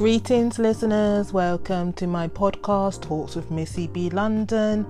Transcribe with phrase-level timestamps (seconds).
[0.00, 1.30] Greetings, listeners.
[1.30, 4.86] Welcome to my podcast, Talks with Missy B London.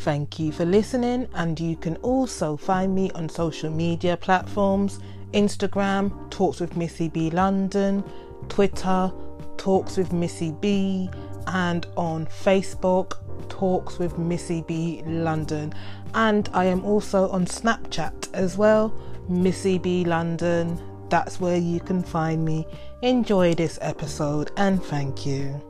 [0.00, 5.00] Thank you for listening, and you can also find me on social media platforms
[5.32, 8.04] Instagram, Talks with Missy B London,
[8.50, 9.10] Twitter,
[9.56, 11.08] Talks with Missy B,
[11.46, 13.14] and on Facebook,
[13.48, 15.72] Talks with Missy B London.
[16.12, 18.92] And I am also on Snapchat as well,
[19.30, 20.78] Missy B London.
[21.08, 22.66] That's where you can find me.
[23.02, 25.62] Enjoy this episode and thank you.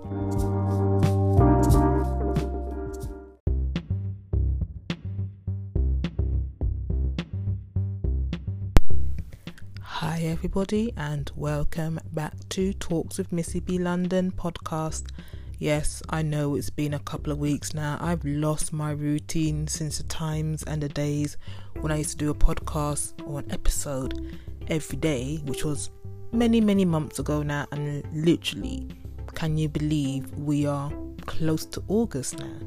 [9.83, 15.11] Hi, everybody, and welcome back to Talks with Missy B London podcast.
[15.59, 17.99] Yes, I know it's been a couple of weeks now.
[18.01, 21.37] I've lost my routine since the times and the days
[21.81, 25.91] when I used to do a podcast or an episode every day, which was
[26.33, 27.67] many, many months ago now.
[27.73, 28.89] And literally,
[29.35, 30.93] can you believe we are
[31.27, 32.59] close to August now?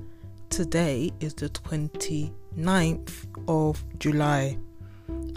[0.50, 4.58] Today is the 29th of July.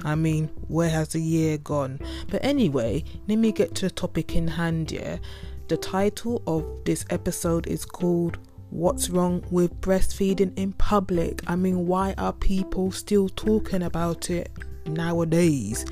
[0.05, 2.01] I mean, where has the year gone?
[2.29, 5.21] But anyway, let me get to the topic in hand here.
[5.69, 8.39] The title of this episode is called
[8.71, 11.43] What's Wrong with Breastfeeding in Public?
[11.47, 14.51] I mean, why are people still talking about it
[14.87, 15.85] nowadays?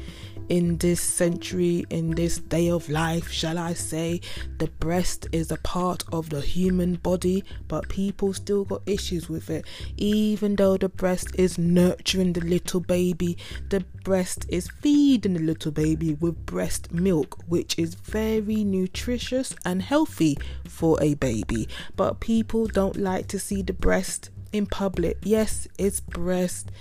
[0.51, 4.21] In this century, in this day of life, shall I say,
[4.59, 9.49] the breast is a part of the human body, but people still got issues with
[9.49, 9.65] it.
[9.97, 15.71] Even though the breast is nurturing the little baby, the breast is feeding the little
[15.71, 21.69] baby with breast milk, which is very nutritious and healthy for a baby.
[21.95, 25.19] But people don't like to see the breast in public.
[25.23, 26.73] Yes, it's breast.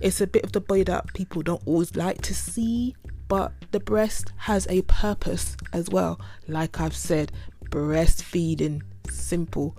[0.00, 2.94] It's a bit of the body that people don't always like to see,
[3.28, 6.20] but the breast has a purpose as well.
[6.46, 7.30] Like I've said,
[7.70, 9.76] breastfeeding, simple.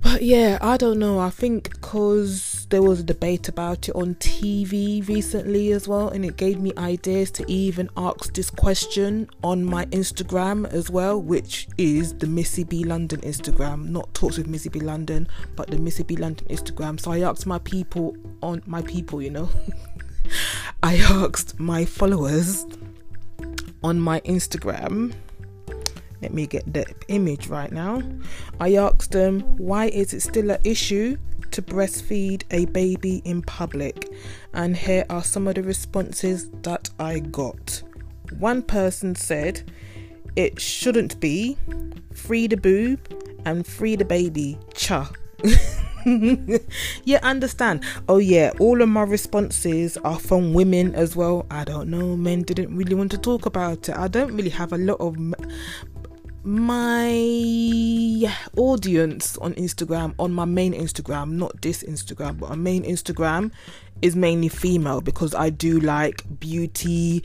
[0.00, 1.18] But yeah, I don't know.
[1.18, 6.24] I think because there was a debate about it on TV recently as well, and
[6.24, 11.68] it gave me ideas to even ask this question on my Instagram as well, which
[11.78, 15.26] is the Missy B London Instagram, not Talks with Missy B London,
[15.56, 17.00] but the Missy B London Instagram.
[17.00, 19.48] So I asked my people on my people, you know,
[20.82, 22.66] I asked my followers
[23.82, 25.14] on my Instagram.
[26.22, 28.02] Let me get the image right now.
[28.58, 31.16] I asked them, why is it still an issue
[31.52, 34.08] to breastfeed a baby in public?
[34.52, 37.82] And here are some of the responses that I got.
[38.38, 39.70] One person said,
[40.36, 41.56] it shouldn't be.
[42.12, 43.00] Free the boob
[43.44, 44.58] and free the baby.
[44.74, 45.10] Cha.
[47.04, 47.84] yeah, understand.
[48.08, 51.46] Oh, yeah, all of my responses are from women as well.
[51.50, 53.96] I don't know, men didn't really want to talk about it.
[53.96, 55.16] I don't really have a lot of
[56.44, 57.12] my
[58.56, 63.50] audience on Instagram, on my main Instagram, not this Instagram, but my main Instagram
[64.00, 67.24] is mainly female because I do like beauty,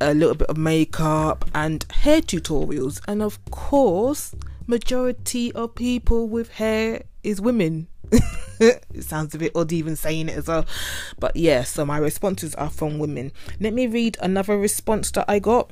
[0.00, 3.00] a little bit of makeup, and hair tutorials.
[3.08, 4.34] And of course,
[4.66, 7.88] majority of people with hair is women
[8.60, 10.66] it sounds a bit odd even saying it as well.
[11.18, 13.32] But yeah, so my responses are from women.
[13.60, 15.70] Let me read another response that I got.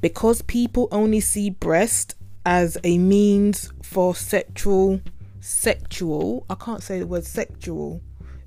[0.00, 2.14] Because people only see breast
[2.46, 5.00] as a means for sexual
[5.40, 8.00] sexual I can't say the word sexual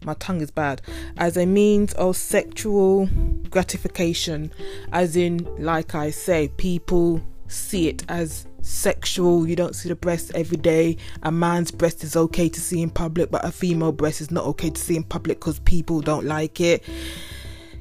[0.04, 0.82] my tongue is bad
[1.18, 3.08] as a means of sexual
[3.50, 4.52] gratification
[4.92, 9.48] as in like I say people see it as sexual.
[9.48, 10.98] You don't see the breast every day.
[11.24, 14.46] A man's breast is okay to see in public, but a female breast is not
[14.46, 16.84] okay to see in public because people don't like it.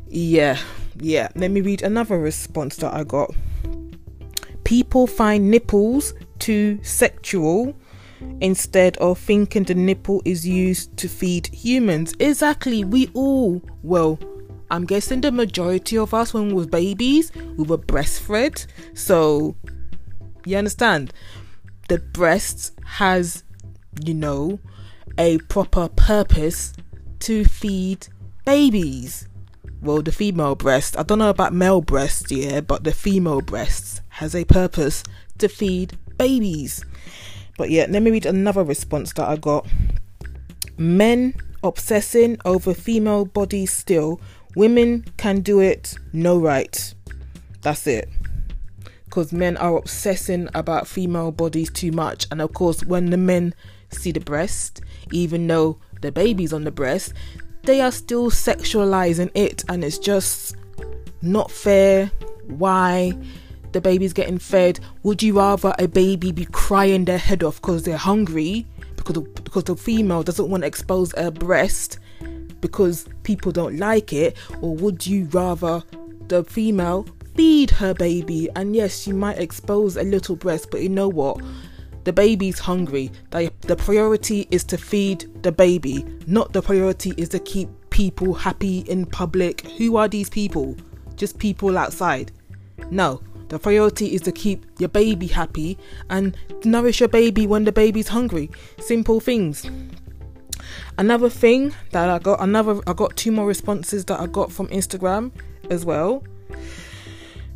[0.09, 0.59] Yeah,
[0.99, 1.29] yeah.
[1.35, 3.35] Let me read another response that I got.
[4.65, 7.75] People find nipples too sexual
[8.41, 12.15] instead of thinking the nipple is used to feed humans.
[12.21, 14.19] Exactly, we all, well,
[14.71, 18.67] I'm guessing the majority of us when we were babies, we were breastfed.
[18.95, 19.57] So
[20.51, 21.13] you understand?
[21.89, 23.45] The breast has,
[24.05, 24.59] you know,
[25.19, 26.73] a proper purpose
[27.21, 28.09] to feed
[28.45, 29.29] babies.
[29.83, 34.03] Well, the female breast, I don't know about male breasts, yeah, but the female breast
[34.09, 35.03] has a purpose
[35.39, 36.85] to feed babies.
[37.57, 39.67] But yeah, let me read another response that I got.
[40.77, 44.21] Men obsessing over female bodies still,
[44.55, 46.95] women can do it, no right.
[47.63, 48.09] That's it
[49.11, 52.27] because men are obsessing about female bodies too much.
[52.31, 53.55] And of course, when the men
[53.91, 54.81] see the breast,
[55.11, 57.13] even though the baby's on the breast,
[57.65, 60.57] they are still sexualizing it, and it's just
[61.21, 62.11] not fair.
[62.47, 63.13] Why?
[63.73, 67.85] the baby's getting fed, would you rather a baby be crying their head off because
[67.85, 68.67] they're hungry
[68.97, 71.99] because the, because the female doesn't want to expose her breast
[72.61, 75.83] because people don't like it, or would you rather
[76.29, 78.49] the female feed her baby?
[78.57, 81.41] And yes, you might expose a little breast, but you know what?
[82.05, 83.11] The baby's hungry.
[83.31, 88.35] The, the priority is to feed the baby, not the priority is to keep people
[88.35, 89.63] happy in public.
[89.73, 90.77] Who are these people?
[91.17, 92.33] Just people outside.
[92.91, 95.77] No, the priority is to keep your baby happy
[96.09, 98.51] and nourish your baby when the baby's hungry.
[98.79, 99.69] Simple things.
[100.99, 104.69] Another thing that I got another I got two more responses that I got from
[104.69, 105.33] Instagram
[105.69, 106.23] as well.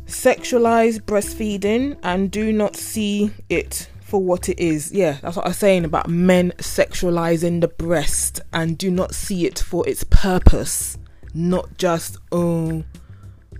[0.05, 4.91] Sexualize breastfeeding and do not see it for what it is.
[4.91, 9.45] Yeah, that's what I was saying about men sexualizing the breast and do not see
[9.45, 10.97] it for its purpose.
[11.33, 12.83] Not just, oh,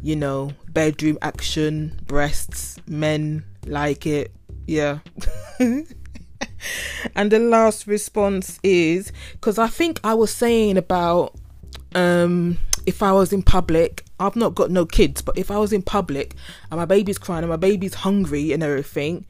[0.02, 4.32] you know, bedroom action, breasts, men like it.
[4.68, 5.00] Yeah.
[5.60, 11.36] and the last response is because I think I was saying about
[11.96, 15.74] um if I was in public, I've not got no kids, but if I was
[15.74, 16.36] in public
[16.72, 19.26] and my baby's crying and my baby's hungry and everything,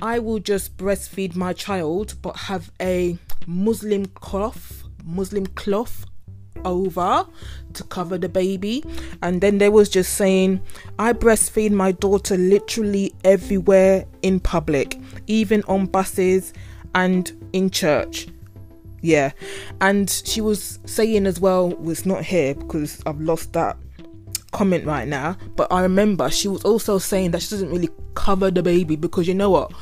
[0.00, 6.06] I will just breastfeed my child but have a muslin cloth, muslin cloth
[6.64, 7.26] over
[7.74, 8.84] to cover the baby.
[9.22, 10.60] And then there was just saying,
[10.98, 16.52] I breastfeed my daughter literally everywhere in public, even on buses
[16.94, 18.28] and in church.
[19.00, 19.32] Yeah.
[19.80, 23.76] And she was saying as well, was not here because I've lost that
[24.52, 25.36] comment right now.
[25.56, 29.26] But I remember she was also saying that she doesn't really cover the baby because
[29.26, 29.72] you know what?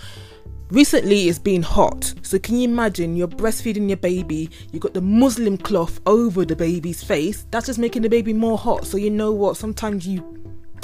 [0.71, 5.01] Recently, it's been hot, so can you imagine you're breastfeeding your baby, you got the
[5.01, 8.87] muslin cloth over the baby's face, that's just making the baby more hot.
[8.87, 9.57] So, you know what?
[9.57, 10.23] Sometimes you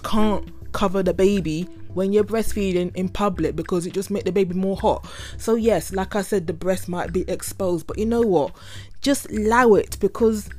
[0.02, 4.54] can't cover the baby when you're breastfeeding in public because it just make the baby
[4.54, 5.08] more hot.
[5.38, 8.54] So yes, like I said, the breast might be exposed, but you know what?
[9.00, 10.50] Just allow it because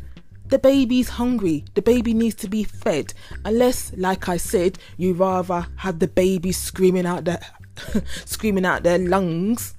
[0.49, 1.65] the baby's hungry.
[1.73, 3.13] The baby needs to be fed.
[3.45, 7.41] Unless, like I said, you rather have the baby screaming out the
[8.25, 9.75] screaming out their lungs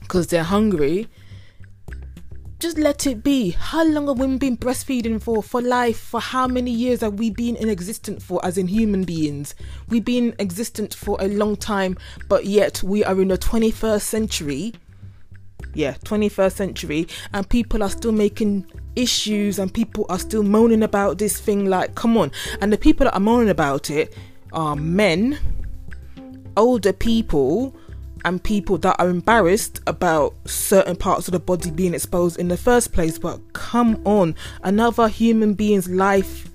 [0.00, 1.08] because they're hungry.
[2.58, 3.50] Just let it be.
[3.52, 5.42] How long have women been breastfeeding for?
[5.42, 5.98] For life?
[5.98, 9.54] For how many years have we been in existence for as in human beings?
[9.88, 11.96] We've been existent for a long time,
[12.28, 14.74] but yet we are in the 21st century.
[15.74, 18.66] Yeah, 21st century, and people are still making
[18.96, 21.66] issues and people are still moaning about this thing.
[21.66, 22.32] Like, come on.
[22.60, 24.16] And the people that are moaning about it
[24.52, 25.38] are men
[26.56, 27.74] older people
[28.24, 32.56] and people that are embarrassed about certain parts of the body being exposed in the
[32.56, 33.18] first place.
[33.18, 36.49] But come on, another human being's life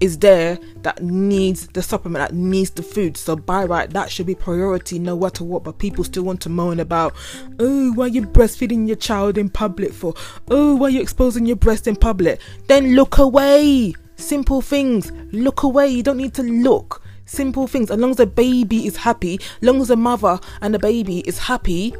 [0.00, 3.16] is there that needs the supplement, that needs the food.
[3.16, 5.64] So by right, that should be priority no matter what.
[5.64, 7.14] But people still want to moan about,
[7.58, 10.14] oh, why are you breastfeeding your child in public for?
[10.48, 12.40] Oh, why are you exposing your breast in public?
[12.66, 13.94] Then look away.
[14.16, 15.12] Simple things.
[15.32, 15.88] Look away.
[15.88, 17.02] You don't need to look.
[17.24, 17.90] Simple things.
[17.90, 21.20] As long as the baby is happy, as long as the mother and the baby
[21.20, 21.94] is happy,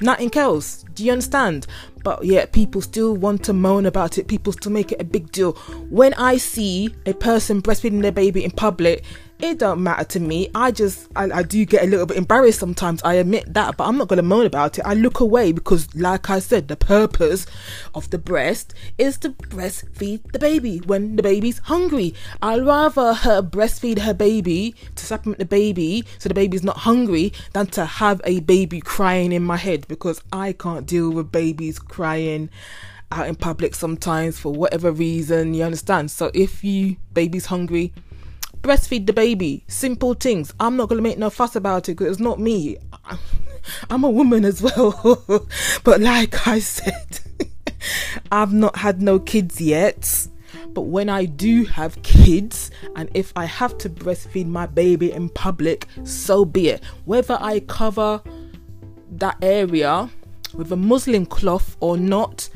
[0.00, 0.84] nothing else.
[0.94, 1.66] Do you understand?
[2.02, 4.28] But yet people still want to moan about it.
[4.28, 5.52] People still make it a big deal.
[5.90, 9.04] When I see a person breastfeeding their baby in public,
[9.42, 10.48] it don't matter to me.
[10.54, 13.02] I just I, I do get a little bit embarrassed sometimes.
[13.02, 14.84] I admit that, but I'm not gonna moan about it.
[14.84, 17.46] I look away because, like I said, the purpose
[17.94, 22.14] of the breast is to breastfeed the baby when the baby's hungry.
[22.42, 27.32] I'd rather her breastfeed her baby to supplement the baby so the baby's not hungry
[27.52, 31.78] than to have a baby crying in my head because I can't deal with babies
[31.78, 32.50] crying
[33.12, 35.54] out in public sometimes for whatever reason.
[35.54, 36.10] You understand?
[36.10, 37.92] So if you baby's hungry
[38.62, 39.64] breastfeed the baby.
[39.68, 40.52] Simple things.
[40.60, 42.76] I'm not gonna make no fuss about it because it's not me.
[43.90, 45.24] I'm a woman as well.
[45.84, 47.20] but like I said,
[48.32, 50.28] I've not had no kids yet.
[50.72, 55.28] But when I do have kids, and if I have to breastfeed my baby in
[55.30, 56.84] public, so be it.
[57.04, 58.22] Whether I cover
[59.12, 60.08] that area
[60.54, 62.48] with a muslin cloth or not,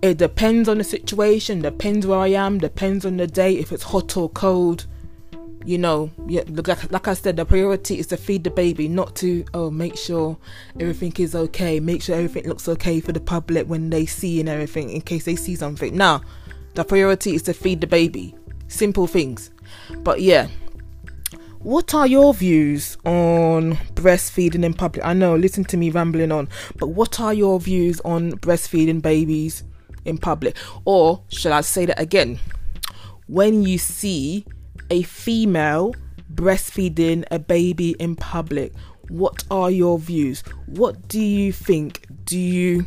[0.00, 3.82] it depends on the situation, depends where I am, depends on the day, if it's
[3.82, 4.86] hot or cold
[5.64, 9.14] you know, yeah, like, like I said, the priority is to feed the baby, not
[9.16, 10.38] to oh make sure
[10.78, 14.48] everything is okay, make sure everything looks okay for the public when they see and
[14.48, 15.96] everything, in case they see something.
[15.96, 16.22] Now,
[16.74, 18.34] the priority is to feed the baby.
[18.68, 19.50] Simple things.
[19.98, 20.48] But yeah,
[21.58, 25.04] what are your views on breastfeeding in public?
[25.04, 26.48] I know, listen to me rambling on,
[26.78, 29.64] but what are your views on breastfeeding babies
[30.06, 30.56] in public?
[30.86, 32.38] Or should I say that again?
[33.26, 34.46] When you see
[34.90, 35.94] a female
[36.34, 38.72] breastfeeding a baby in public.
[39.08, 40.42] What are your views?
[40.66, 42.06] What do you think?
[42.24, 42.86] Do you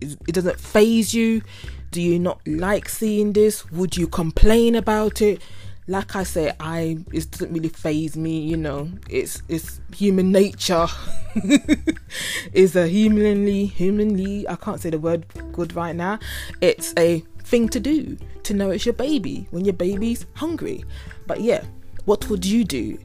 [0.00, 1.42] it doesn't faze you?
[1.90, 3.70] Do you not like seeing this?
[3.70, 5.42] Would you complain about it?
[5.86, 8.90] Like I say, I it doesn't really faze me, you know.
[9.08, 10.86] It's it's human nature.
[12.52, 16.18] is a humanly humanly I can't say the word good right now.
[16.60, 20.84] It's a thing to do to nourish your baby when your baby's hungry.
[21.26, 21.64] But yeah,
[22.04, 22.98] what would you do?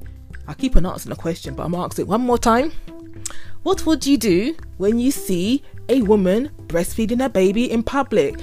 [0.47, 2.71] I keep on asking a question, but I'm asking it one more time.
[3.63, 8.39] What would you do when you see a woman breastfeeding a baby in public?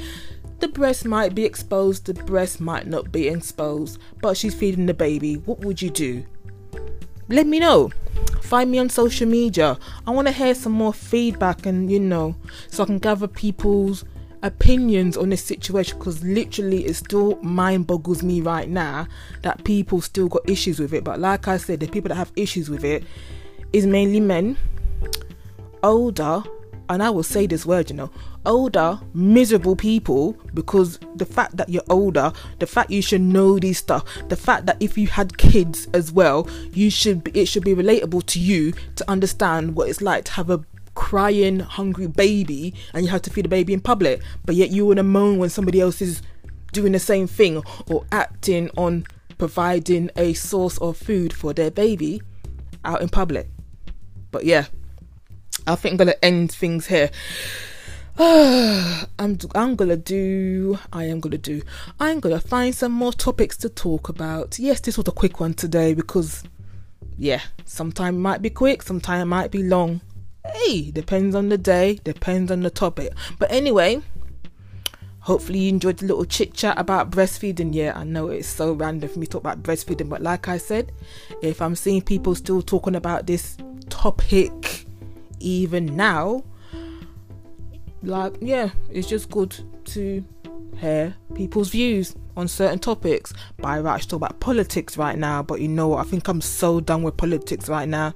[0.58, 4.94] The breast might be exposed, the breast might not be exposed, but she's feeding the
[4.94, 5.36] baby.
[5.36, 6.24] What would you do?
[7.28, 7.90] Let me know.
[8.42, 9.78] Find me on social media.
[10.06, 12.34] I want to hear some more feedback and, you know,
[12.68, 14.04] so I can gather people's
[14.42, 19.06] opinions on this situation because literally it still mind boggles me right now
[19.42, 21.04] that people still got issues with it.
[21.04, 23.04] But like I said, the people that have issues with it
[23.72, 24.56] is mainly men,
[25.82, 26.42] older,
[26.88, 28.10] and I will say this word, you know,
[28.44, 33.78] older, miserable people because the fact that you're older, the fact you should know these
[33.78, 37.64] stuff, the fact that if you had kids as well, you should be, it should
[37.64, 42.74] be relatable to you to understand what it's like to have a crying, hungry baby
[42.92, 45.38] and you have to feed the baby in public, but yet you want to moan
[45.38, 46.22] when somebody else is
[46.72, 49.04] doing the same thing or acting on
[49.38, 52.22] providing a source of food for their baby
[52.84, 53.48] out in public.
[54.30, 54.66] But yeah,
[55.66, 57.10] I think I'm gonna end things here.
[58.18, 61.62] I'm I'm gonna do I am gonna do
[61.98, 64.58] I'm gonna find some more topics to talk about.
[64.58, 66.42] Yes, this was a quick one today because
[67.18, 70.00] yeah, sometime might be quick, sometime might be long
[70.46, 73.12] hey, depends on the day, depends on the topic.
[73.38, 74.00] But anyway,
[75.20, 77.74] hopefully you enjoyed the little chit chat about breastfeeding.
[77.74, 80.58] Yeah, I know it's so random for me to talk about breastfeeding, but like I
[80.58, 80.92] said,
[81.42, 83.56] if I'm seeing people still talking about this
[83.88, 84.86] topic
[85.40, 86.44] even now,
[88.02, 89.56] like yeah, it's just good
[89.86, 90.24] to
[90.78, 93.32] hear people's views on certain topics.
[93.58, 96.04] By right, should talk about politics right now, but you know what?
[96.04, 98.12] I think I'm so done with politics right now.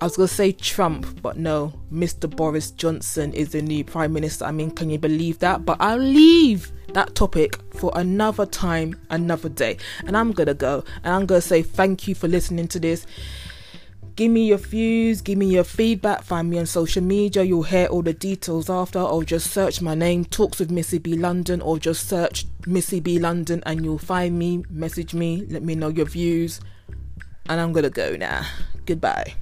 [0.00, 2.28] I was going to say Trump, but no, Mr.
[2.28, 4.44] Boris Johnson is the new Prime Minister.
[4.44, 5.64] I mean, can you believe that?
[5.64, 9.78] But I'll leave that topic for another time, another day.
[10.06, 12.80] And I'm going to go and I'm going to say thank you for listening to
[12.80, 13.06] this.
[14.16, 17.42] Give me your views, give me your feedback, find me on social media.
[17.42, 21.16] You'll hear all the details after, or just search my name, Talks with Missy B
[21.16, 24.62] London, or just search Missy B London and you'll find me.
[24.70, 26.60] Message me, let me know your views.
[27.48, 28.46] And I'm going to go now.
[28.84, 29.34] Goodbye.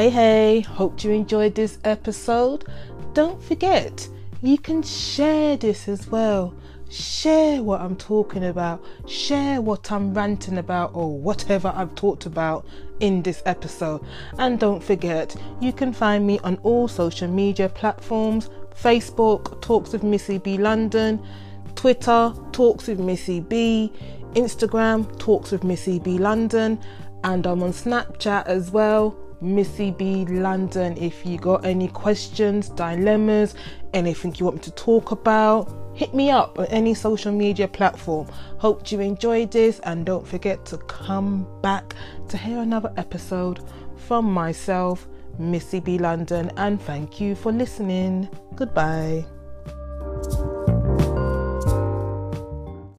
[0.00, 2.64] Hey, hey, hope you enjoyed this episode.
[3.12, 4.08] Don't forget,
[4.40, 6.54] you can share this as well.
[6.88, 12.66] Share what I'm talking about, share what I'm ranting about, or whatever I've talked about
[13.00, 14.02] in this episode.
[14.38, 20.02] And don't forget, you can find me on all social media platforms Facebook, Talks with
[20.02, 21.22] Missy B London,
[21.74, 23.92] Twitter, Talks with Missy B,
[24.32, 26.80] Instagram, Talks with Missy B London,
[27.22, 30.96] and I'm on Snapchat as well Missy B London.
[30.96, 33.54] If you got any questions, dilemmas,
[33.94, 38.26] anything you want me to talk about, hit me up on any social media platform.
[38.58, 41.94] Hope you enjoyed this and don't forget to come back
[42.28, 43.60] to hear another episode
[43.96, 48.28] from myself, Missy B London, and thank you for listening.
[48.54, 49.24] Goodbye.